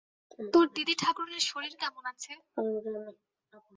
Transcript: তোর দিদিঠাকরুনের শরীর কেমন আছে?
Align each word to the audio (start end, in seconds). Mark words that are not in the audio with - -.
তোর 0.53 0.65
দিদিঠাকরুনের 0.75 1.43
শরীর 1.49 1.73
কেমন 1.81 2.03
আছে? 2.11 2.33